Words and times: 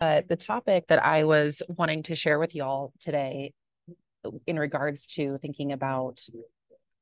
Uh, 0.00 0.22
the 0.28 0.36
topic 0.36 0.86
that 0.88 1.04
I 1.04 1.24
was 1.24 1.62
wanting 1.68 2.02
to 2.04 2.14
share 2.14 2.38
with 2.38 2.54
y'all 2.54 2.94
today 3.00 3.52
in 4.46 4.58
regards 4.58 5.04
to 5.06 5.36
thinking 5.38 5.72
about 5.72 6.26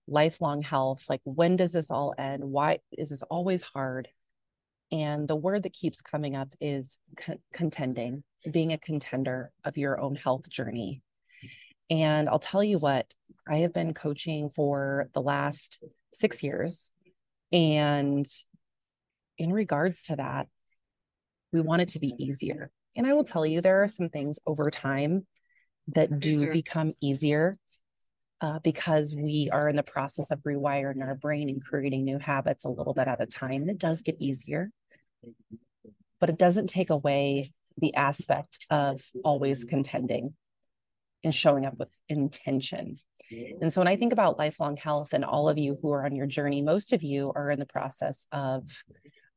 lifelong 0.09 0.63
health, 0.63 1.05
like 1.09 1.21
when 1.23 1.55
does 1.55 1.71
this 1.71 1.93
all 1.93 2.13
end? 2.19 2.43
Why 2.43 2.81
is 2.91 3.11
this 3.11 3.23
always 3.23 3.63
hard? 3.63 4.09
And 4.91 5.29
the 5.29 5.37
word 5.37 5.63
that 5.63 5.73
keeps 5.73 6.01
coming 6.01 6.35
up 6.35 6.49
is 6.61 6.99
con- 7.17 7.39
contending, 7.53 8.25
being 8.51 8.73
a 8.73 8.79
contender 8.79 9.53
of 9.65 9.77
your 9.77 10.01
own 10.01 10.17
health 10.17 10.49
journey. 10.49 11.01
And 11.91 12.29
I'll 12.29 12.41
tell 12.41 12.65
you 12.65 12.79
what, 12.79 13.07
I 13.47 13.59
have 13.59 13.73
been 13.73 13.95
coaching 13.95 14.51
for 14.51 15.09
the 15.15 15.23
last 15.23 15.85
six 16.13 16.43
years. 16.43 16.91
And 17.53 18.27
in 19.39 19.53
regards 19.53 20.03
to 20.05 20.17
that, 20.17 20.49
we 21.53 21.61
want 21.61 21.83
it 21.83 21.89
to 21.91 22.01
be 22.01 22.13
easier. 22.19 22.73
And 22.99 23.07
I 23.07 23.15
will 23.15 23.25
tell 23.25 23.47
you, 23.47 23.61
there 23.61 23.83
are 23.85 23.89
some 23.89 24.09
things 24.09 24.41
over 24.45 24.71
time 24.71 25.25
that 25.95 26.19
do 26.19 26.53
become 26.53 26.93
easier 27.01 27.57
uh, 28.41 28.59
because 28.65 29.15
we 29.15 29.49
are 29.53 29.69
in 29.69 29.77
the 29.77 29.85
process 29.85 30.33
of 30.33 30.41
rewiring 30.41 31.01
our 31.01 31.15
brain 31.15 31.49
and 31.49 31.65
creating 31.65 32.05
new 32.05 32.19
habits 32.19 32.65
a 32.65 32.69
little 32.69 32.95
bit 32.95 33.07
at 33.07 33.21
a 33.21 33.27
time. 33.27 33.63
And 33.63 33.71
it 33.71 33.79
does 33.79 34.03
get 34.03 34.17
easier, 34.19 34.71
but 36.21 36.29
it 36.29 36.39
doesn't 36.39 36.67
take 36.67 36.91
away 36.91 37.53
the 37.79 37.95
aspect 37.95 38.67
of 38.69 39.01
always 39.25 39.65
contending 39.65 40.35
and 41.23 41.33
showing 41.33 41.67
up 41.67 41.79
with 41.79 41.97
intention. 42.09 42.97
And 43.61 43.73
so 43.73 43.81
when 43.81 43.89
I 43.89 43.97
think 43.97 44.13
about 44.13 44.39
lifelong 44.39 44.77
health 44.77 45.13
and 45.13 45.25
all 45.25 45.49
of 45.49 45.57
you 45.57 45.77
who 45.81 45.93
are 45.93 46.05
on 46.05 46.17
your 46.17 46.27
journey, 46.27 46.63
most 46.63 46.93
of 46.93 47.05
you 47.05 47.33
are 47.37 47.51
in 47.51 47.61
the 47.61 47.67
process 47.67 48.27
of 48.33 48.65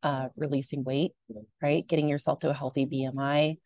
uh, 0.03 0.29
releasing 0.37 0.83
weight, 0.83 1.11
right? 1.61 1.87
Getting 1.87 2.09
yourself 2.09 2.39
to 2.39 2.49
a 2.49 2.53
healthy 2.53 2.85
BMI. 2.85 3.57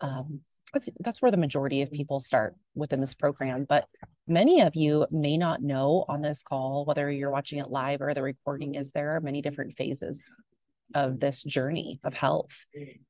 Um, 0.00 0.40
that's 0.72 0.88
that's 1.00 1.20
where 1.20 1.30
the 1.30 1.36
majority 1.36 1.82
of 1.82 1.90
people 1.90 2.20
start 2.20 2.54
within 2.74 3.00
this 3.00 3.14
program. 3.14 3.66
But 3.68 3.86
many 4.26 4.60
of 4.60 4.76
you 4.76 5.06
may 5.10 5.36
not 5.36 5.62
know 5.62 6.04
on 6.08 6.22
this 6.22 6.42
call, 6.42 6.84
whether 6.84 7.10
you're 7.10 7.30
watching 7.30 7.58
it 7.58 7.70
live 7.70 8.00
or 8.00 8.14
the 8.14 8.22
recording, 8.22 8.76
is 8.76 8.92
there 8.92 9.16
are 9.16 9.20
many 9.20 9.42
different 9.42 9.76
phases 9.76 10.30
of 10.94 11.20
this 11.20 11.42
journey 11.42 12.00
of 12.04 12.14
health, 12.14 12.66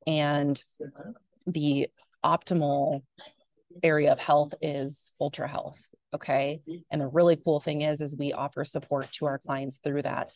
and 0.07 0.61
the 1.47 1.87
optimal 2.23 3.01
area 3.83 4.11
of 4.11 4.19
health 4.19 4.53
is 4.61 5.13
ultra 5.19 5.47
health. 5.47 5.79
Okay, 6.13 6.61
and 6.91 7.01
the 7.01 7.07
really 7.07 7.37
cool 7.37 7.59
thing 7.59 7.83
is, 7.83 8.01
is 8.01 8.17
we 8.17 8.33
offer 8.33 8.65
support 8.65 9.09
to 9.13 9.25
our 9.25 9.37
clients 9.37 9.77
through 9.77 10.01
that. 10.01 10.31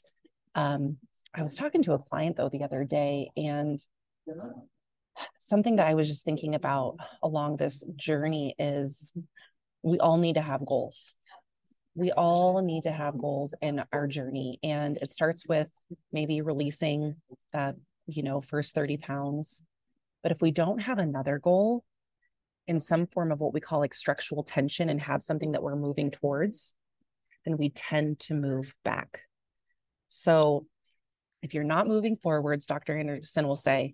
Um, 0.54 0.98
I 1.38 1.42
was 1.42 1.56
talking 1.56 1.84
to 1.84 1.94
a 1.94 2.00
client 2.00 2.38
though 2.38 2.50
the 2.50 2.64
other 2.64 2.84
day, 2.84 3.30
and 3.36 3.80
something 5.38 5.76
that 5.76 5.88
I 5.88 5.94
was 5.94 6.08
just 6.08 6.26
thinking 6.26 6.56
about 6.56 6.98
along 7.22 7.58
this 7.58 7.84
journey 7.96 8.56
is 8.58 9.14
we 9.84 10.00
all 10.00 10.18
need 10.18 10.36
to 10.36 10.42
have 10.42 10.66
goals. 10.66 11.18
We 11.94 12.12
all 12.12 12.62
need 12.62 12.84
to 12.84 12.92
have 12.92 13.18
goals 13.18 13.54
in 13.62 13.84
our 13.94 14.08
journey. 14.08 14.60
And 14.64 14.98
it 14.98 15.12
starts 15.12 15.48
with 15.48 15.72
maybe 16.12 16.42
releasing 16.42 17.16
that, 17.54 17.76
you 18.08 18.24
know, 18.24 18.42
first 18.42 18.76
30 18.76 18.98
pounds. 18.98 19.64
But 20.24 20.32
if 20.32 20.42
we 20.42 20.52
don't 20.52 20.80
have 20.80 20.98
another 20.98 21.40
goal 21.40 21.84
in 22.68 22.80
some 22.80 23.06
form 23.08 23.32
of 23.32 23.40
what 23.40 23.54
we 23.54 23.62
call 23.62 23.80
like 23.80 23.94
structural 23.94 24.44
tension 24.44 24.90
and 24.90 25.00
have 25.00 25.22
something 25.22 25.52
that 25.52 25.64
we're 25.64 25.76
moving 25.76 26.12
towards, 26.12 26.74
then 27.46 27.58
we 27.58 27.70
tend 27.70 28.20
to 28.20 28.34
move 28.34 28.74
back. 28.84 29.22
So 30.10 30.66
if 31.46 31.54
you're 31.54 31.64
not 31.64 31.88
moving 31.88 32.16
forwards, 32.16 32.66
Dr. 32.66 32.98
Andersen 32.98 33.48
will 33.48 33.56
say, 33.56 33.94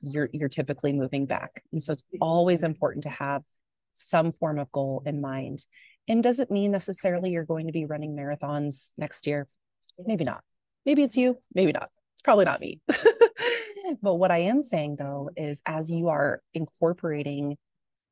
you're 0.00 0.30
you're 0.32 0.48
typically 0.48 0.94
moving 0.94 1.26
back. 1.26 1.62
And 1.70 1.82
so 1.82 1.92
it's 1.92 2.04
always 2.22 2.62
important 2.62 3.02
to 3.02 3.10
have 3.10 3.42
some 3.92 4.32
form 4.32 4.58
of 4.58 4.72
goal 4.72 5.02
in 5.04 5.20
mind. 5.20 5.66
And 6.08 6.22
doesn't 6.22 6.50
mean 6.50 6.70
necessarily 6.70 7.30
you're 7.30 7.44
going 7.44 7.66
to 7.66 7.72
be 7.72 7.84
running 7.84 8.16
marathons 8.16 8.90
next 8.96 9.26
year. 9.26 9.46
Maybe 9.98 10.24
not. 10.24 10.42
Maybe 10.86 11.02
it's 11.02 11.18
you, 11.18 11.36
maybe 11.54 11.72
not. 11.72 11.90
It's 12.14 12.22
probably 12.22 12.46
not 12.46 12.60
me. 12.60 12.80
but 14.02 14.14
what 14.14 14.30
I 14.30 14.38
am 14.38 14.62
saying 14.62 14.96
though 14.98 15.28
is 15.36 15.60
as 15.66 15.90
you 15.90 16.08
are 16.08 16.40
incorporating 16.54 17.58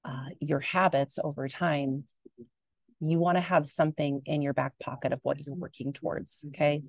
uh, 0.04 0.26
your 0.40 0.60
habits 0.60 1.18
over 1.24 1.48
time, 1.48 2.04
you 3.00 3.18
want 3.18 3.38
to 3.38 3.42
have 3.42 3.64
something 3.64 4.20
in 4.26 4.42
your 4.42 4.52
back 4.52 4.72
pocket 4.78 5.12
of 5.12 5.20
what 5.22 5.40
you're 5.40 5.54
working 5.54 5.94
towards. 5.94 6.44
Okay. 6.48 6.82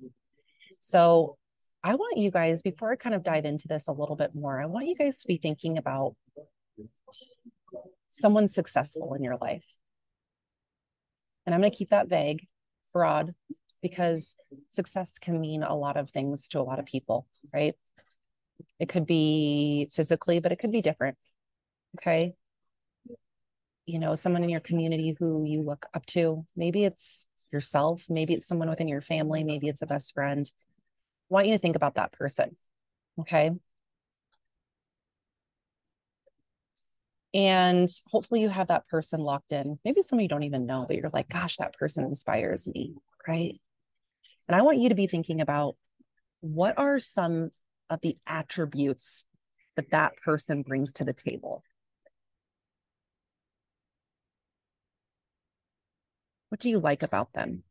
So 0.80 1.38
I 1.82 1.94
want 1.94 2.18
you 2.18 2.30
guys, 2.30 2.62
before 2.62 2.90
I 2.90 2.96
kind 2.96 3.14
of 3.14 3.22
dive 3.22 3.44
into 3.44 3.68
this 3.68 3.88
a 3.88 3.92
little 3.92 4.16
bit 4.16 4.34
more, 4.34 4.60
I 4.60 4.66
want 4.66 4.86
you 4.86 4.94
guys 4.94 5.18
to 5.18 5.26
be 5.28 5.36
thinking 5.36 5.78
about 5.78 6.16
someone 8.10 8.48
successful 8.48 9.14
in 9.14 9.22
your 9.22 9.36
life. 9.36 9.64
And 11.44 11.54
I'm 11.54 11.60
going 11.60 11.70
to 11.70 11.76
keep 11.76 11.90
that 11.90 12.08
vague, 12.08 12.46
broad, 12.92 13.34
because 13.82 14.34
success 14.70 15.18
can 15.18 15.40
mean 15.40 15.62
a 15.62 15.76
lot 15.76 15.96
of 15.96 16.10
things 16.10 16.48
to 16.48 16.60
a 16.60 16.62
lot 16.62 16.80
of 16.80 16.86
people, 16.86 17.28
right? 17.54 17.74
It 18.80 18.88
could 18.88 19.06
be 19.06 19.88
physically, 19.92 20.40
but 20.40 20.50
it 20.50 20.58
could 20.58 20.72
be 20.72 20.82
different. 20.82 21.16
Okay. 21.96 22.34
You 23.84 24.00
know, 24.00 24.16
someone 24.16 24.42
in 24.42 24.50
your 24.50 24.60
community 24.60 25.14
who 25.18 25.44
you 25.44 25.62
look 25.62 25.86
up 25.94 26.04
to. 26.06 26.44
Maybe 26.56 26.84
it's 26.84 27.28
yourself, 27.52 28.04
maybe 28.10 28.34
it's 28.34 28.48
someone 28.48 28.68
within 28.68 28.88
your 28.88 29.00
family, 29.00 29.44
maybe 29.44 29.68
it's 29.68 29.82
a 29.82 29.86
best 29.86 30.14
friend 30.14 30.50
want 31.28 31.46
you 31.46 31.54
to 31.54 31.58
think 31.58 31.76
about 31.76 31.94
that 31.94 32.12
person. 32.12 32.56
Okay. 33.20 33.50
And 37.34 37.88
hopefully 38.10 38.40
you 38.40 38.48
have 38.48 38.68
that 38.68 38.86
person 38.88 39.20
locked 39.20 39.52
in. 39.52 39.78
Maybe 39.84 40.02
some 40.02 40.18
of 40.18 40.22
you 40.22 40.28
don't 40.28 40.44
even 40.44 40.64
know, 40.64 40.86
but 40.86 40.96
you're 40.96 41.10
like, 41.12 41.28
gosh, 41.28 41.56
that 41.58 41.74
person 41.74 42.04
inspires 42.04 42.66
me. 42.66 42.94
Right. 43.28 43.60
And 44.48 44.56
I 44.56 44.62
want 44.62 44.78
you 44.78 44.88
to 44.88 44.94
be 44.94 45.06
thinking 45.06 45.40
about 45.40 45.76
what 46.40 46.78
are 46.78 46.98
some 46.98 47.50
of 47.90 48.00
the 48.00 48.16
attributes 48.26 49.24
that 49.76 49.90
that 49.90 50.16
person 50.16 50.62
brings 50.62 50.94
to 50.94 51.04
the 51.04 51.12
table? 51.12 51.62
What 56.48 56.60
do 56.60 56.70
you 56.70 56.78
like 56.78 57.02
about 57.02 57.32
them? 57.32 57.62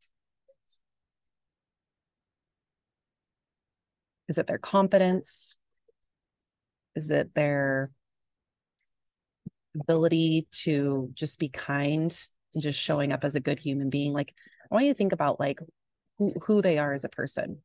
Is 4.27 4.37
it 4.37 4.47
their 4.47 4.57
confidence? 4.57 5.55
Is 6.95 7.11
it 7.11 7.33
their 7.33 7.89
ability 9.79 10.47
to 10.63 11.09
just 11.13 11.39
be 11.39 11.49
kind 11.49 12.17
and 12.53 12.63
just 12.63 12.79
showing 12.79 13.11
up 13.11 13.23
as 13.23 13.35
a 13.35 13.41
good 13.41 13.59
human 13.59 13.89
being? 13.89 14.13
Like, 14.13 14.33
I 14.71 14.73
want 14.73 14.85
you 14.85 14.93
to 14.93 14.97
think 14.97 15.13
about 15.13 15.39
like 15.39 15.59
who, 16.17 16.33
who 16.45 16.61
they 16.61 16.77
are 16.77 16.93
as 16.93 17.03
a 17.03 17.09
person. 17.09 17.61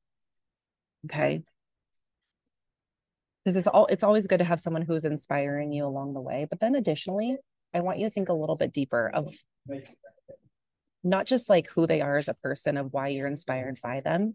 Okay. 1.07 1.43
Because 3.45 3.57
it's 3.57 3.67
all 3.67 3.87
it's 3.87 4.05
always 4.05 4.27
good 4.27 4.39
to 4.39 4.45
have 4.45 4.61
someone 4.61 4.83
who's 4.83 5.07
inspiring 5.07 5.73
you 5.73 5.87
along 5.87 6.13
the 6.13 6.21
way. 6.21 6.47
But 6.51 6.61
then 6.61 6.75
additionally, 6.75 7.39
I 7.73 7.81
want 7.81 7.99
you 7.99 8.07
to 8.07 8.11
think 8.11 8.29
a 8.29 8.35
little 8.35 8.57
bit 8.57 8.73
deeper 8.73 9.09
of 9.09 9.33
not 11.03 11.27
just 11.27 11.49
like 11.49 11.69
who 11.69 11.87
they 11.87 12.03
are 12.03 12.19
as 12.19 12.29
a 12.29 12.35
person, 12.35 12.77
of 12.77 12.93
why 12.93 13.09
you're 13.09 13.27
inspired 13.27 13.79
by 13.83 14.01
them, 14.01 14.35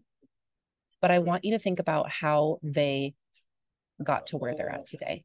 but 1.00 1.10
I 1.10 1.18
want 1.20 1.44
you 1.44 1.52
to 1.52 1.58
think 1.58 1.78
about 1.78 2.10
how 2.10 2.58
they 2.62 3.14
got 4.02 4.28
to 4.28 4.36
where 4.36 4.54
they're 4.54 4.72
at 4.72 4.86
today. 4.86 5.24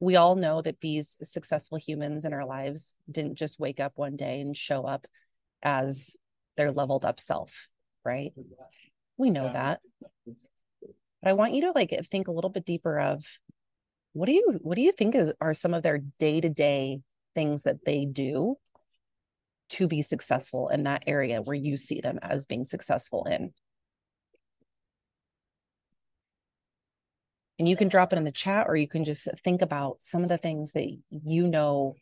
We 0.00 0.16
all 0.16 0.34
know 0.34 0.62
that 0.62 0.80
these 0.80 1.18
successful 1.22 1.76
humans 1.76 2.24
in 2.24 2.32
our 2.32 2.46
lives 2.46 2.94
didn't 3.10 3.36
just 3.36 3.60
wake 3.60 3.80
up 3.80 3.92
one 3.96 4.16
day 4.16 4.40
and 4.40 4.56
show 4.56 4.82
up 4.84 5.06
as 5.62 6.16
their 6.56 6.72
leveled 6.72 7.04
up 7.04 7.20
self, 7.20 7.68
right? 8.04 8.32
We 9.18 9.30
know 9.30 9.52
that. 9.52 9.80
But 11.22 11.30
I 11.30 11.34
want 11.34 11.52
you 11.52 11.62
to 11.62 11.72
like 11.72 11.94
think 12.06 12.28
a 12.28 12.32
little 12.32 12.50
bit 12.50 12.64
deeper 12.64 12.98
of 12.98 13.22
what 14.12 14.26
do 14.26 14.32
you 14.32 14.58
what 14.62 14.74
do 14.74 14.82
you 14.82 14.92
think 14.92 15.14
is 15.14 15.32
are 15.40 15.54
some 15.54 15.74
of 15.74 15.82
their 15.82 15.98
day-to-day 16.18 17.00
things 17.34 17.62
that 17.62 17.84
they 17.84 18.06
do 18.06 18.56
to 19.68 19.86
be 19.86 20.02
successful 20.02 20.68
in 20.68 20.84
that 20.84 21.04
area 21.06 21.42
where 21.42 21.54
you 21.54 21.76
see 21.76 22.00
them 22.00 22.18
as 22.22 22.46
being 22.46 22.64
successful 22.64 23.24
in 23.24 23.52
and 27.60 27.68
you 27.68 27.76
can 27.76 27.88
drop 27.88 28.12
it 28.12 28.16
in 28.16 28.24
the 28.24 28.32
chat 28.32 28.66
or 28.68 28.74
you 28.74 28.88
can 28.88 29.04
just 29.04 29.28
think 29.44 29.60
about 29.60 30.00
some 30.00 30.22
of 30.22 30.30
the 30.30 30.38
things 30.38 30.72
that 30.72 30.88
you 31.10 31.46
know 31.46 31.94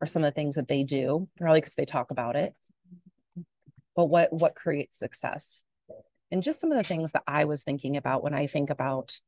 or 0.00 0.06
some 0.08 0.24
of 0.24 0.26
the 0.26 0.34
things 0.34 0.56
that 0.56 0.66
they 0.66 0.82
do 0.82 1.28
probably 1.38 1.60
because 1.60 1.74
they 1.74 1.84
talk 1.84 2.10
about 2.10 2.34
it. 2.34 2.54
But 3.94 4.06
what 4.06 4.32
what 4.32 4.56
creates 4.56 4.98
success? 4.98 5.62
And 6.32 6.42
just 6.42 6.60
some 6.60 6.72
of 6.72 6.76
the 6.76 6.84
things 6.84 7.12
that 7.12 7.22
i 7.26 7.46
was 7.46 7.62
thinking 7.62 7.96
about 7.96 8.22
when 8.22 8.34
i 8.34 8.46
think 8.46 8.68
about 8.68 9.18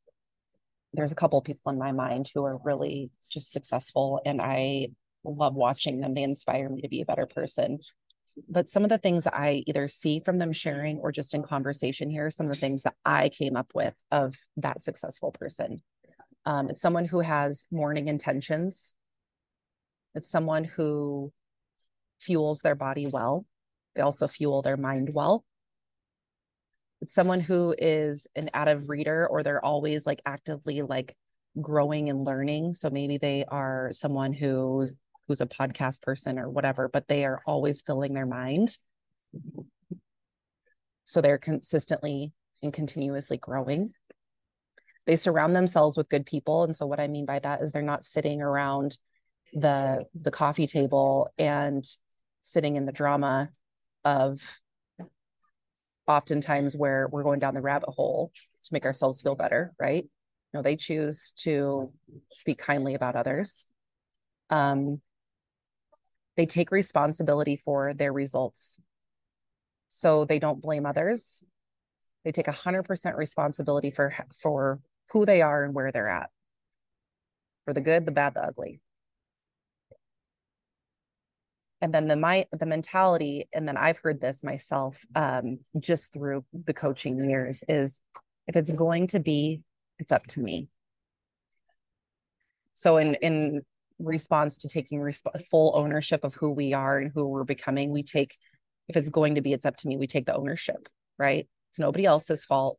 there's 0.92 1.12
a 1.12 1.16
couple 1.16 1.40
people 1.40 1.72
in 1.72 1.78
my 1.78 1.92
mind 1.92 2.28
who 2.34 2.44
are 2.44 2.60
really 2.64 3.10
just 3.32 3.52
successful 3.52 4.20
and 4.26 4.42
i 4.42 4.88
love 5.24 5.54
watching 5.54 6.00
them. 6.00 6.14
They 6.14 6.22
inspire 6.22 6.68
me 6.68 6.82
to 6.82 6.88
be 6.88 7.02
a 7.02 7.06
better 7.06 7.26
person 7.26 7.78
but 8.48 8.68
some 8.68 8.82
of 8.82 8.88
the 8.88 8.98
things 8.98 9.26
I 9.26 9.62
either 9.66 9.88
see 9.88 10.20
from 10.20 10.38
them 10.38 10.52
sharing 10.52 10.98
or 10.98 11.12
just 11.12 11.34
in 11.34 11.42
conversation 11.42 12.10
here, 12.10 12.30
some 12.30 12.46
of 12.46 12.52
the 12.52 12.58
things 12.58 12.82
that 12.82 12.94
I 13.04 13.28
came 13.28 13.56
up 13.56 13.70
with 13.74 13.94
of 14.10 14.36
that 14.58 14.80
successful 14.80 15.32
person. 15.32 15.82
Um, 16.46 16.68
it's 16.68 16.80
someone 16.80 17.04
who 17.04 17.20
has 17.20 17.66
morning 17.70 18.08
intentions. 18.08 18.94
It's 20.14 20.28
someone 20.28 20.64
who 20.64 21.32
fuels 22.20 22.60
their 22.60 22.74
body 22.74 23.06
well. 23.06 23.46
They 23.94 24.02
also 24.02 24.28
fuel 24.28 24.62
their 24.62 24.76
mind 24.76 25.10
well. 25.12 25.44
It's 27.00 27.14
someone 27.14 27.40
who 27.40 27.74
is 27.78 28.26
an 28.36 28.50
avid 28.52 28.88
reader 28.88 29.26
or 29.26 29.42
they're 29.42 29.64
always 29.64 30.06
like 30.06 30.20
actively 30.26 30.82
like 30.82 31.16
growing 31.60 32.10
and 32.10 32.24
learning. 32.24 32.74
So 32.74 32.90
maybe 32.90 33.18
they 33.18 33.44
are 33.48 33.90
someone 33.92 34.32
who 34.32 34.86
who's 35.30 35.40
a 35.40 35.46
podcast 35.46 36.02
person 36.02 36.40
or 36.40 36.50
whatever, 36.50 36.88
but 36.88 37.06
they 37.06 37.24
are 37.24 37.40
always 37.46 37.82
filling 37.82 38.14
their 38.14 38.26
mind. 38.26 38.76
So 41.04 41.20
they're 41.20 41.38
consistently 41.38 42.32
and 42.64 42.72
continuously 42.72 43.36
growing. 43.36 43.92
They 45.06 45.14
surround 45.14 45.54
themselves 45.54 45.96
with 45.96 46.08
good 46.08 46.26
people. 46.26 46.64
And 46.64 46.74
so 46.74 46.84
what 46.86 46.98
I 46.98 47.06
mean 47.06 47.26
by 47.26 47.38
that 47.38 47.62
is 47.62 47.70
they're 47.70 47.80
not 47.80 48.02
sitting 48.02 48.42
around 48.42 48.98
the 49.52 50.04
the 50.14 50.32
coffee 50.32 50.66
table 50.66 51.28
and 51.38 51.84
sitting 52.42 52.74
in 52.74 52.86
the 52.86 52.92
drama 52.92 53.50
of 54.04 54.40
oftentimes 56.08 56.76
where 56.76 57.08
we're 57.12 57.22
going 57.22 57.38
down 57.38 57.54
the 57.54 57.60
rabbit 57.60 57.90
hole 57.90 58.32
to 58.64 58.72
make 58.72 58.84
ourselves 58.84 59.22
feel 59.22 59.36
better, 59.36 59.72
right? 59.78 60.08
No, 60.52 60.60
they 60.60 60.74
choose 60.74 61.34
to 61.44 61.92
speak 62.32 62.58
kindly 62.58 62.94
about 62.94 63.14
others. 63.14 63.66
Um, 64.50 65.00
they 66.40 66.46
take 66.46 66.70
responsibility 66.70 67.54
for 67.54 67.92
their 67.92 68.14
results. 68.14 68.80
So 69.88 70.24
they 70.24 70.38
don't 70.38 70.62
blame 70.62 70.86
others. 70.86 71.44
They 72.24 72.32
take 72.32 72.46
100% 72.46 73.14
responsibility 73.14 73.90
for 73.90 74.14
for 74.40 74.80
who 75.10 75.26
they 75.26 75.42
are 75.42 75.64
and 75.64 75.74
where 75.74 75.92
they're 75.92 76.08
at. 76.08 76.30
For 77.66 77.74
the 77.74 77.82
good, 77.82 78.06
the 78.06 78.10
bad, 78.10 78.32
the 78.32 78.42
ugly. 78.42 78.80
And 81.82 81.92
then 81.92 82.08
the 82.08 82.16
my 82.16 82.46
the 82.58 82.64
mentality, 82.64 83.46
and 83.52 83.68
then 83.68 83.76
I've 83.76 83.98
heard 83.98 84.18
this 84.18 84.42
myself 84.42 85.04
um, 85.14 85.58
just 85.78 86.14
through 86.14 86.46
the 86.64 86.72
coaching 86.72 87.22
years 87.28 87.62
is 87.68 88.00
if 88.46 88.56
it's 88.56 88.72
going 88.72 89.08
to 89.08 89.20
be, 89.20 89.60
it's 89.98 90.10
up 90.10 90.26
to 90.28 90.40
me. 90.40 90.68
So 92.72 92.96
in 92.96 93.14
in 93.16 93.60
response 94.00 94.58
to 94.58 94.68
taking 94.68 95.00
resp- 95.00 95.44
full 95.50 95.72
ownership 95.76 96.24
of 96.24 96.34
who 96.34 96.52
we 96.52 96.72
are 96.72 96.98
and 96.98 97.10
who 97.14 97.28
we're 97.28 97.44
becoming, 97.44 97.90
we 97.90 98.02
take 98.02 98.36
if 98.88 98.96
it's 98.96 99.08
going 99.08 99.36
to 99.36 99.40
be, 99.40 99.52
it's 99.52 99.64
up 99.64 99.76
to 99.76 99.88
me. 99.88 99.96
We 99.96 100.08
take 100.08 100.26
the 100.26 100.34
ownership, 100.34 100.88
right? 101.16 101.46
It's 101.70 101.78
nobody 101.78 102.04
else's 102.04 102.44
fault. 102.44 102.78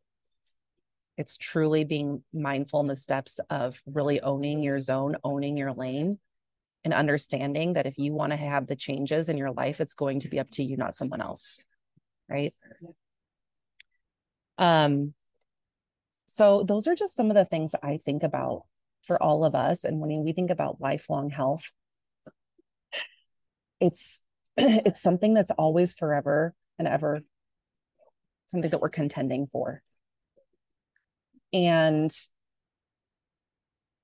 It's 1.18 1.38
truly 1.38 1.86
being 1.86 2.22
mindful 2.34 2.82
in 2.82 2.88
the 2.88 2.96
steps 2.98 3.40
of 3.50 3.82
really 3.86 4.20
owning 4.20 4.62
your 4.62 4.80
zone, 4.82 5.16
owning 5.24 5.56
your 5.56 5.72
lane, 5.72 6.20
and 6.84 6.94
understanding 6.94 7.74
that 7.74 7.86
if 7.86 7.98
you 7.98 8.14
want 8.14 8.34
to 8.34 8.38
have 8.38 8.68
the 8.68 8.76
changes 8.76 9.30
in 9.30 9.38
your 9.38 9.52
life, 9.52 9.80
it's 9.80 9.94
going 9.94 10.20
to 10.20 10.28
be 10.28 10.40
up 10.40 10.50
to 10.52 10.64
you, 10.64 10.76
not 10.76 10.96
someone 10.96 11.22
else. 11.22 11.58
Right. 12.30 12.54
Um, 14.58 15.14
so 16.26 16.64
those 16.64 16.88
are 16.88 16.96
just 16.96 17.16
some 17.16 17.30
of 17.30 17.36
the 17.36 17.46
things 17.46 17.74
I 17.82 17.98
think 17.98 18.24
about 18.24 18.64
for 19.04 19.22
all 19.22 19.44
of 19.44 19.56
us. 19.56 19.84
And 19.84 20.00
when 20.00 20.24
we 20.24 20.34
think 20.34 20.52
about 20.52 20.82
lifelong 20.82 21.30
health, 21.30 21.72
it's 23.80 24.22
it's 24.58 25.02
something 25.02 25.34
that's 25.34 25.52
always 25.52 25.94
forever 25.94 26.54
and 26.78 26.88
ever 26.88 27.22
something 28.48 28.70
that 28.70 28.82
we're 28.82 28.90
contending 28.90 29.48
for. 29.52 29.82
And 31.54 32.12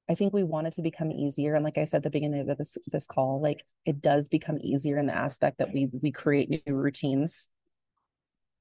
I 0.09 0.15
think 0.15 0.33
we 0.33 0.43
want 0.43 0.67
it 0.67 0.73
to 0.73 0.81
become 0.81 1.11
easier. 1.11 1.53
And 1.53 1.65
like 1.65 1.77
I 1.77 1.85
said 1.85 1.97
at 1.97 2.03
the 2.03 2.09
beginning 2.09 2.49
of 2.49 2.57
this 2.57 2.77
this 2.91 3.07
call, 3.07 3.41
like 3.41 3.65
it 3.85 4.01
does 4.01 4.27
become 4.27 4.57
easier 4.61 4.97
in 4.97 5.05
the 5.05 5.17
aspect 5.17 5.57
that 5.59 5.73
we 5.73 5.89
we 6.01 6.11
create 6.11 6.63
new 6.65 6.75
routines. 6.75 7.49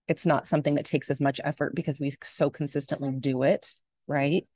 It's 0.08 0.26
not 0.26 0.46
something 0.46 0.74
that 0.76 0.84
takes 0.84 1.10
as 1.10 1.20
much 1.20 1.40
effort 1.42 1.74
because 1.74 1.98
we 1.98 2.12
so 2.22 2.50
consistently 2.50 3.12
do 3.12 3.42
it, 3.42 3.72
right? 4.06 4.46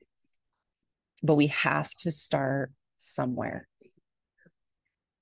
But 1.22 1.34
we 1.34 1.48
have 1.48 1.90
to 1.96 2.10
start 2.10 2.72
somewhere. 2.98 3.68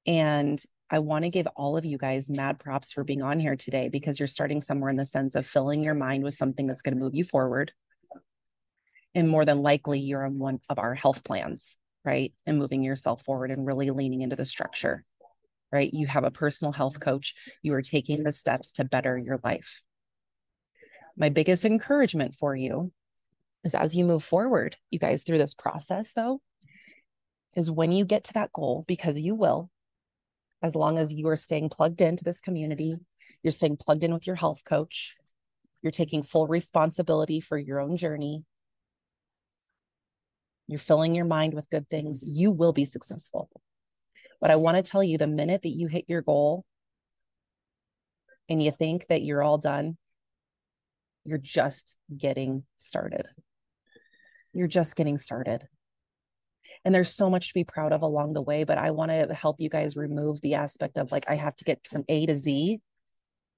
And 0.06 0.62
I 0.90 1.00
want 1.00 1.24
to 1.24 1.30
give 1.30 1.46
all 1.54 1.76
of 1.76 1.84
you 1.84 1.98
guys 1.98 2.30
mad 2.30 2.58
props 2.58 2.92
for 2.92 3.04
being 3.04 3.22
on 3.22 3.38
here 3.38 3.56
today 3.56 3.88
because 3.88 4.18
you're 4.18 4.26
starting 4.26 4.60
somewhere 4.60 4.90
in 4.90 4.96
the 4.96 5.04
sense 5.04 5.34
of 5.34 5.46
filling 5.46 5.82
your 5.82 5.94
mind 5.94 6.24
with 6.24 6.34
something 6.34 6.66
that's 6.66 6.80
going 6.80 6.94
to 6.94 7.00
move 7.00 7.14
you 7.14 7.24
forward. 7.24 7.72
And 9.14 9.28
more 9.28 9.44
than 9.44 9.62
likely, 9.62 9.98
you're 9.98 10.24
on 10.24 10.38
one 10.38 10.60
of 10.70 10.78
our 10.78 10.94
health 10.94 11.24
plans, 11.24 11.76
right? 12.04 12.32
And 12.46 12.58
moving 12.58 12.82
yourself 12.82 13.22
forward 13.22 13.50
and 13.50 13.66
really 13.66 13.90
leaning 13.90 14.22
into 14.22 14.36
the 14.36 14.44
structure, 14.44 15.04
right? 15.72 15.92
You 15.92 16.06
have 16.06 16.24
a 16.24 16.30
personal 16.30 16.72
health 16.72 17.00
coach. 17.00 17.34
You 17.62 17.74
are 17.74 17.82
taking 17.82 18.22
the 18.22 18.32
steps 18.32 18.72
to 18.74 18.84
better 18.84 19.18
your 19.18 19.40
life. 19.44 19.82
My 21.18 21.28
biggest 21.28 21.64
encouragement 21.64 22.34
for 22.34 22.56
you 22.56 22.92
is 23.64 23.74
as 23.74 23.94
you 23.94 24.04
move 24.04 24.24
forward, 24.24 24.76
you 24.90 24.98
guys, 24.98 25.24
through 25.24 25.38
this 25.38 25.54
process, 25.54 26.12
though, 26.12 26.40
is 27.56 27.70
when 27.70 27.92
you 27.92 28.04
get 28.04 28.24
to 28.24 28.34
that 28.34 28.52
goal, 28.52 28.84
because 28.86 29.18
you 29.18 29.34
will, 29.34 29.70
as 30.62 30.74
long 30.74 30.98
as 30.98 31.12
you 31.12 31.28
are 31.28 31.36
staying 31.36 31.68
plugged 31.68 32.00
into 32.00 32.24
this 32.24 32.40
community, 32.40 32.96
you're 33.42 33.50
staying 33.50 33.76
plugged 33.76 34.04
in 34.04 34.12
with 34.12 34.26
your 34.26 34.36
health 34.36 34.64
coach, 34.64 35.16
you're 35.82 35.90
taking 35.90 36.22
full 36.22 36.46
responsibility 36.46 37.40
for 37.40 37.58
your 37.58 37.80
own 37.80 37.96
journey, 37.96 38.44
you're 40.66 40.78
filling 40.78 41.14
your 41.14 41.24
mind 41.24 41.54
with 41.54 41.70
good 41.70 41.88
things, 41.88 42.22
you 42.26 42.50
will 42.50 42.72
be 42.72 42.84
successful. 42.84 43.48
But 44.40 44.50
I 44.50 44.56
want 44.56 44.76
to 44.76 44.88
tell 44.88 45.02
you 45.02 45.18
the 45.18 45.26
minute 45.26 45.62
that 45.62 45.68
you 45.68 45.88
hit 45.88 46.04
your 46.08 46.22
goal 46.22 46.64
and 48.48 48.62
you 48.62 48.70
think 48.70 49.06
that 49.08 49.22
you're 49.22 49.42
all 49.42 49.58
done, 49.58 49.96
you're 51.24 51.38
just 51.38 51.96
getting 52.16 52.64
started. 52.78 53.26
You're 54.58 54.66
just 54.66 54.96
getting 54.96 55.16
started. 55.16 55.68
And 56.84 56.92
there's 56.92 57.14
so 57.14 57.30
much 57.30 57.48
to 57.48 57.54
be 57.54 57.62
proud 57.62 57.92
of 57.92 58.02
along 58.02 58.32
the 58.32 58.42
way 58.42 58.64
but 58.64 58.78
i 58.78 58.90
want 58.90 59.10
to 59.10 59.34
help 59.34 59.56
you 59.58 59.68
guys 59.68 59.96
remove 59.96 60.40
the 60.40 60.54
aspect 60.54 60.96
of 60.96 61.10
like 61.10 61.24
i 61.28 61.34
have 61.34 61.56
to 61.56 61.64
get 61.64 61.86
from 61.86 62.04
a 62.08 62.24
to 62.26 62.34
z 62.34 62.80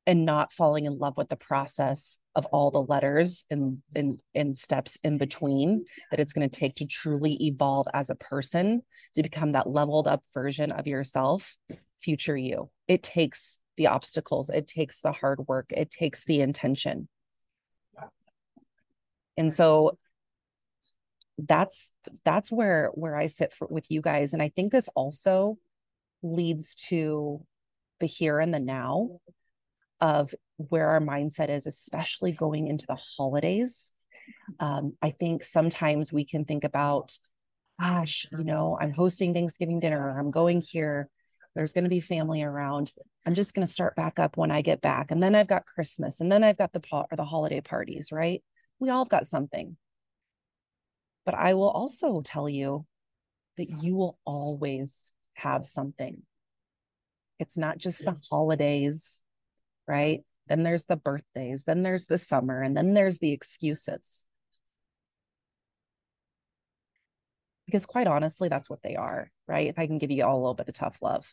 and 0.06 0.25
not 0.25 0.52
falling 0.52 0.87
in 0.87 0.99
love 0.99 1.17
with 1.17 1.29
the 1.29 1.37
process 1.37 2.19
of 2.35 2.47
all 2.47 2.70
the 2.70 2.82
letters 2.82 3.44
and 3.50 3.81
and, 3.94 4.19
and 4.35 4.56
steps 4.56 4.99
in 5.05 5.19
between 5.19 5.85
that 6.11 6.19
it's 6.19 6.32
going 6.32 6.49
to 6.49 6.58
take 6.58 6.75
to 6.76 6.87
truly 6.87 7.35
evolve 7.47 7.87
as 7.94 8.11
a 8.11 8.14
person 8.17 8.82
to 9.14 9.23
become 9.23 9.52
that 9.52 9.69
leveled 9.69 10.08
up 10.08 10.23
version 10.32 10.73
of 10.73 10.87
yourself 10.87 11.57
future 12.00 12.37
you. 12.37 12.71
It 12.88 13.02
takes 13.02 13.59
the 13.76 13.87
obstacles 13.87 14.50
it 14.50 14.66
takes 14.66 15.00
the 15.00 15.12
hard 15.12 15.38
work 15.47 15.66
it 15.71 15.90
takes 15.90 16.25
the 16.25 16.40
intention. 16.40 17.09
And 19.37 19.52
so 19.52 19.99
that's 21.49 21.92
that's 22.25 22.50
where 22.50 22.90
where 22.94 23.16
I 23.16 23.26
sit 23.26 23.52
for, 23.52 23.66
with 23.68 23.90
you 23.90 24.00
guys 24.00 24.32
and 24.32 24.42
I 24.42 24.49
think 24.49 24.73
this 24.73 24.88
also 24.94 25.56
leads 26.23 26.75
to 26.88 27.44
the 28.00 28.06
here 28.06 28.40
and 28.40 28.52
the 28.52 28.61
now 28.61 29.20
of 30.00 30.35
where 30.56 30.88
our 30.88 31.00
mindset 31.00 31.49
is 31.49 31.66
especially 31.66 32.32
going 32.32 32.66
into 32.68 32.87
the 32.87 32.97
holidays. 32.97 33.92
Um, 34.59 34.94
I 35.02 35.11
think 35.11 35.44
sometimes 35.44 36.12
we 36.12 36.25
can 36.25 36.44
think 36.44 36.64
about 36.64 37.16
gosh 37.80 38.26
you 38.32 38.44
know 38.44 38.78
I'm 38.80 38.92
hosting 38.92 39.32
Thanksgiving 39.32 39.80
dinner 39.80 40.18
I'm 40.18 40.30
going 40.30 40.61
here 40.61 41.09
there's 41.54 41.73
going 41.73 41.85
to 41.85 41.90
be 41.90 42.00
family 42.00 42.42
around 42.42 42.92
I'm 43.26 43.35
just 43.35 43.54
going 43.54 43.66
to 43.66 43.73
start 43.73 43.97
back 43.97 44.18
up 44.18 44.37
when 44.37 44.50
I 44.50 44.62
get 44.62 44.80
back 44.80 45.11
and 45.11 45.23
then 45.23 45.35
I've 45.35 45.49
got 45.49 45.66
Christmas 45.66 46.20
and 46.20 46.30
then 46.30 46.44
I've 46.44 46.59
got 46.59 46.73
the 46.73 46.80
pot 46.80 47.06
or 47.11 47.16
the 47.16 47.25
holiday 47.25 47.61
parties 47.61 48.11
right? 48.12 48.42
We 48.78 48.90
all 48.90 49.04
have 49.04 49.09
got 49.09 49.26
something 49.26 49.76
but 51.25 51.35
I 51.35 51.55
will 51.55 51.71
also 51.71 52.23
tell 52.23 52.49
you 52.49 52.87
that 53.57 53.71
you 53.83 53.95
will 53.95 54.19
always 54.25 55.12
have 55.35 55.67
something. 55.67 56.23
It's 57.39 57.57
not 57.57 57.79
just 57.79 58.05
the 58.05 58.17
holidays, 58.31 59.23
right? 59.87 60.23
Then 60.47 60.62
there's 60.62 60.87
the 60.87 60.97
birthdays, 60.97 61.65
then 61.65 61.83
there's 61.83 62.07
the 62.07 62.19
summer, 62.19 62.61
and 62.61 62.77
then 62.77 62.95
there's 62.95 63.19
the 63.19 63.33
excuses. 63.33 64.27
Because 67.67 67.87
quite 67.87 68.09
honestly, 68.09 68.49
that's 68.49 68.69
what 68.69 68.83
they 68.83 68.97
are, 68.97 69.31
right? 69.47 69.69
If 69.69 69.79
I 69.79 69.87
can 69.87 69.99
give 69.99 70.11
you 70.11 70.25
all 70.25 70.37
a 70.37 70.41
little 70.41 70.55
bit 70.55 70.69
of 70.69 70.75
tough 70.75 70.99
love. 71.03 71.33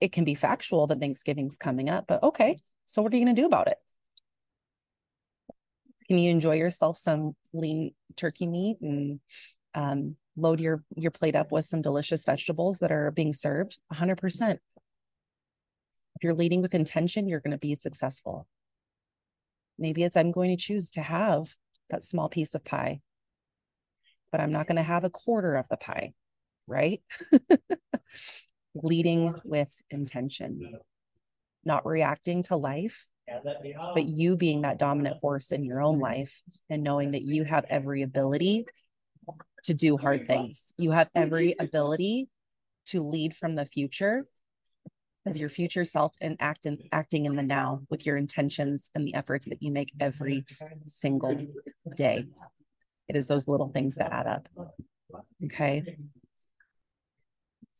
It 0.00 0.12
can 0.12 0.24
be 0.24 0.34
factual 0.34 0.86
that 0.86 1.00
Thanksgiving's 1.00 1.56
coming 1.56 1.88
up, 1.88 2.04
but 2.06 2.22
okay, 2.22 2.60
so 2.84 3.02
what 3.02 3.12
are 3.12 3.16
you 3.16 3.24
going 3.24 3.34
to 3.34 3.42
do 3.42 3.46
about 3.46 3.68
it? 3.68 3.78
Can 6.08 6.18
you 6.18 6.30
enjoy 6.30 6.56
yourself 6.56 6.96
some 6.96 7.34
lean 7.52 7.94
turkey 8.16 8.46
meat 8.46 8.78
and 8.80 9.20
um, 9.74 10.16
load 10.36 10.60
your 10.60 10.82
your 10.96 11.10
plate 11.10 11.36
up 11.36 11.52
with 11.52 11.64
some 11.64 11.82
delicious 11.82 12.24
vegetables 12.24 12.78
that 12.78 12.92
are 12.92 13.10
being 13.10 13.32
served? 13.32 13.78
100% 13.92 14.52
if 14.52 16.24
you're 16.24 16.34
leading 16.34 16.62
with 16.62 16.74
intention 16.74 17.28
you're 17.28 17.40
going 17.40 17.52
to 17.52 17.58
be 17.58 17.74
successful. 17.74 18.46
Maybe 19.78 20.02
it's 20.02 20.16
i'm 20.16 20.32
going 20.32 20.50
to 20.50 20.56
choose 20.56 20.90
to 20.92 21.02
have 21.02 21.48
that 21.90 22.02
small 22.02 22.28
piece 22.28 22.54
of 22.54 22.64
pie 22.64 23.00
but 24.30 24.40
I'm 24.40 24.52
not 24.52 24.66
going 24.66 24.76
to 24.76 24.82
have 24.82 25.04
a 25.04 25.10
quarter 25.10 25.56
of 25.56 25.68
the 25.68 25.76
pie, 25.76 26.12
right? 26.66 27.02
Leading 28.74 29.34
with 29.44 29.74
intention, 29.90 30.78
not 31.64 31.86
reacting 31.86 32.42
to 32.44 32.56
life, 32.56 33.06
but 33.94 34.08
you 34.08 34.36
being 34.36 34.62
that 34.62 34.78
dominant 34.78 35.20
force 35.20 35.52
in 35.52 35.64
your 35.64 35.82
own 35.82 35.98
life 35.98 36.42
and 36.70 36.82
knowing 36.82 37.12
that 37.12 37.22
you 37.22 37.44
have 37.44 37.64
every 37.68 38.02
ability 38.02 38.66
to 39.64 39.74
do 39.74 39.96
hard 39.96 40.26
things. 40.26 40.72
You 40.78 40.90
have 40.92 41.10
every 41.14 41.54
ability 41.58 42.28
to 42.86 43.02
lead 43.02 43.34
from 43.34 43.54
the 43.54 43.66
future 43.66 44.24
as 45.26 45.38
your 45.38 45.48
future 45.48 45.84
self 45.84 46.14
and 46.20 46.36
act 46.40 46.66
in, 46.66 46.78
acting 46.92 47.26
in 47.26 47.36
the 47.36 47.42
now 47.42 47.82
with 47.90 48.06
your 48.06 48.16
intentions 48.16 48.90
and 48.94 49.06
the 49.06 49.14
efforts 49.14 49.48
that 49.48 49.62
you 49.62 49.70
make 49.70 49.92
every 50.00 50.44
single 50.86 51.36
day. 51.96 52.26
It 53.08 53.16
is 53.16 53.26
those 53.26 53.48
little 53.48 53.68
things 53.68 53.96
that 53.96 54.12
add 54.12 54.26
up. 54.26 54.48
Okay. 55.44 55.96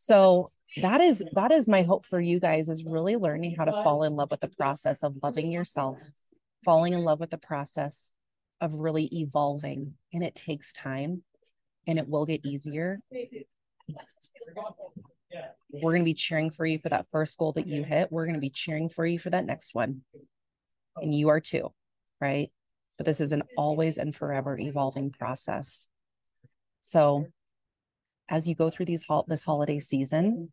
So 0.01 0.47
that 0.81 1.01
is 1.01 1.25
that 1.33 1.51
is 1.51 1.69
my 1.69 1.83
hope 1.83 2.05
for 2.05 2.21
you 2.21 2.39
guys 2.39 2.69
is 2.69 2.85
really 2.85 3.17
learning 3.17 3.57
how 3.59 3.65
to 3.65 3.73
fall 3.73 4.05
in 4.05 4.15
love 4.15 4.31
with 4.31 4.39
the 4.39 4.49
process 4.49 5.03
of 5.03 5.17
loving 5.25 5.51
yourself, 5.51 6.01
falling 6.65 6.93
in 6.93 7.01
love 7.01 7.19
with 7.19 7.31
the 7.31 7.39
process 7.39 8.13
of 8.61 8.75
really 8.75 9.07
evolving. 9.07 9.95
And 10.13 10.23
it 10.23 10.37
takes 10.37 10.73
time 10.73 11.25
and 11.89 11.99
it 11.99 12.09
will 12.09 12.27
get 12.27 12.47
easier. 12.47 13.01
We're 15.73 15.91
going 15.91 16.03
to 16.03 16.05
be 16.05 16.15
cheering 16.15 16.51
for 16.51 16.65
you 16.65 16.79
for 16.79 16.91
that 16.91 17.07
first 17.11 17.37
goal 17.37 17.51
that 17.55 17.67
you 17.67 17.83
hit. 17.83 18.13
We're 18.13 18.27
going 18.27 18.37
to 18.37 18.41
be 18.41 18.51
cheering 18.51 18.89
for 18.89 19.05
you 19.05 19.19
for 19.19 19.31
that 19.31 19.47
next 19.47 19.75
one. 19.75 20.03
And 20.95 21.13
you 21.13 21.31
are 21.31 21.41
too, 21.41 21.73
right? 22.21 22.51
But 22.99 23.07
this 23.07 23.21
is 23.21 23.33
an 23.33 23.43
always 23.57 23.99
and 23.99 24.15
forever 24.15 24.57
evolving 24.57 25.11
process. 25.11 25.89
So 26.83 27.27
as 28.29 28.47
you 28.49 28.55
go 28.55 28.71
through 28.71 28.87
these 28.87 29.07
this 29.27 29.45
holiday 29.45 29.79
season, 29.79 30.51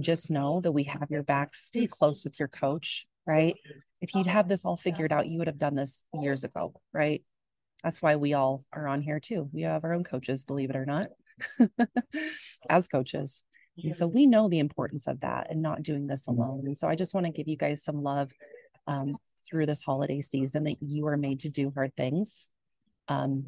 just 0.00 0.30
know 0.30 0.60
that 0.60 0.72
we 0.72 0.84
have 0.84 1.10
your 1.10 1.22
back. 1.22 1.54
Stay 1.54 1.86
close 1.86 2.24
with 2.24 2.38
your 2.38 2.48
coach, 2.48 3.06
right? 3.26 3.56
If 4.00 4.14
you'd 4.14 4.26
have 4.26 4.48
this 4.48 4.64
all 4.64 4.76
figured 4.76 5.12
out, 5.12 5.28
you 5.28 5.38
would 5.38 5.46
have 5.46 5.58
done 5.58 5.74
this 5.74 6.02
years 6.20 6.44
ago, 6.44 6.74
right? 6.92 7.22
That's 7.82 8.02
why 8.02 8.16
we 8.16 8.34
all 8.34 8.64
are 8.72 8.88
on 8.88 9.02
here 9.02 9.20
too. 9.20 9.48
We 9.52 9.62
have 9.62 9.84
our 9.84 9.92
own 9.92 10.04
coaches, 10.04 10.44
believe 10.44 10.70
it 10.70 10.76
or 10.76 10.86
not, 10.86 11.08
as 12.70 12.88
coaches. 12.88 13.42
And 13.82 13.94
so 13.94 14.06
we 14.06 14.26
know 14.26 14.48
the 14.48 14.60
importance 14.60 15.08
of 15.08 15.20
that 15.20 15.48
and 15.50 15.60
not 15.60 15.82
doing 15.82 16.06
this 16.06 16.28
alone. 16.28 16.62
And 16.66 16.76
so 16.76 16.88
I 16.88 16.94
just 16.94 17.12
want 17.12 17.26
to 17.26 17.32
give 17.32 17.48
you 17.48 17.56
guys 17.56 17.82
some 17.82 18.02
love 18.02 18.32
um, 18.86 19.16
through 19.48 19.66
this 19.66 19.82
holiday 19.82 20.20
season 20.20 20.64
that 20.64 20.76
you 20.80 21.06
are 21.06 21.16
made 21.16 21.40
to 21.40 21.48
do 21.48 21.72
hard 21.74 21.94
things. 21.96 22.48
Um, 23.08 23.46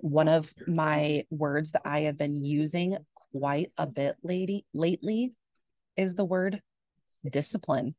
one 0.00 0.28
of 0.28 0.52
my 0.66 1.24
words 1.30 1.72
that 1.72 1.82
I 1.84 2.00
have 2.00 2.18
been 2.18 2.44
using 2.44 2.96
quite 3.32 3.72
a 3.78 3.86
bit 3.86 4.16
lady, 4.22 4.64
lately 4.74 5.34
is 5.96 6.14
the 6.14 6.24
word 6.24 6.60
discipline. 7.30 7.94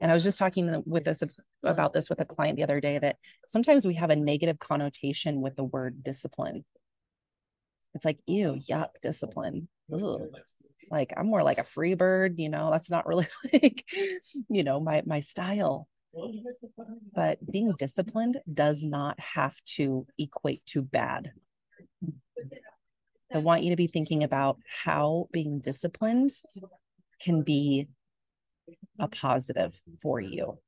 And 0.00 0.10
I 0.10 0.14
was 0.14 0.24
just 0.24 0.38
talking 0.38 0.82
with 0.86 1.04
this 1.04 1.22
about 1.62 1.92
this 1.92 2.08
with 2.08 2.20
a 2.20 2.24
client 2.24 2.56
the 2.56 2.62
other 2.62 2.80
day 2.80 2.98
that 2.98 3.16
sometimes 3.46 3.86
we 3.86 3.94
have 3.94 4.10
a 4.10 4.16
negative 4.16 4.58
connotation 4.58 5.40
with 5.40 5.54
the 5.54 5.64
word 5.64 6.02
discipline. 6.02 6.64
It's 7.94 8.04
like, 8.04 8.18
ew, 8.26 8.54
yuck, 8.54 8.88
discipline. 9.02 9.68
Ugh. 9.92 10.22
Like 10.90 11.12
I'm 11.16 11.26
more 11.26 11.42
like 11.42 11.58
a 11.58 11.64
free 11.64 11.94
bird, 11.94 12.38
you 12.38 12.48
know, 12.48 12.70
that's 12.70 12.90
not 12.90 13.06
really 13.06 13.26
like, 13.52 13.84
you 14.48 14.64
know, 14.64 14.80
my 14.80 15.02
my 15.06 15.20
style. 15.20 15.88
But 17.14 17.38
being 17.50 17.74
disciplined 17.78 18.38
does 18.52 18.84
not 18.84 19.18
have 19.20 19.56
to 19.76 20.06
equate 20.18 20.64
to 20.66 20.82
bad. 20.82 21.32
I 23.34 23.38
want 23.38 23.62
you 23.62 23.70
to 23.70 23.76
be 23.76 23.86
thinking 23.86 24.24
about 24.24 24.58
how 24.66 25.28
being 25.32 25.60
disciplined 25.60 26.30
can 27.20 27.42
be 27.42 27.88
a 28.98 29.08
positive 29.08 29.80
for 30.02 30.20
you 30.20 30.58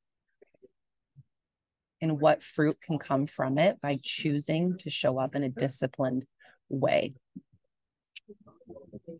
and 2.00 2.20
what 2.20 2.42
fruit 2.42 2.80
can 2.80 2.98
come 2.98 3.26
from 3.26 3.58
it 3.58 3.80
by 3.80 3.98
choosing 4.02 4.78
to 4.78 4.90
show 4.90 5.18
up 5.18 5.34
in 5.34 5.42
a 5.42 5.48
disciplined 5.48 6.24
way. 6.68 7.12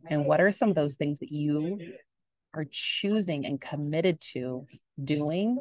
And 0.09 0.27
what 0.27 0.41
are 0.41 0.53
some 0.53 0.71
of 0.71 0.75
those 0.75 0.97
things 0.97 1.19
that 1.19 1.33
you 1.33 1.79
are 2.55 2.67
choosing 2.71 3.47
and 3.47 3.61
committed 3.61 4.21
to 4.33 4.67
doing 5.03 5.59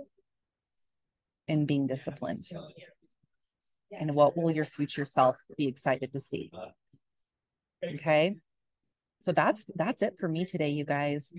and 1.48 1.68
being 1.68 1.88
disciplined? 1.88 2.44
And 4.00 4.14
what 4.16 4.36
will 4.36 4.52
your 4.52 4.66
future 4.66 5.06
self 5.06 5.38
be 5.58 5.68
excited 5.68 6.14
to 6.14 6.20
see? 6.20 6.52
Okay. 7.84 8.38
So 9.20 9.32
that's 9.32 9.66
that's 9.76 10.02
it 10.02 10.16
for 10.20 10.28
me 10.28 10.46
today, 10.46 10.70
you 10.70 10.86
guys. 10.86 11.32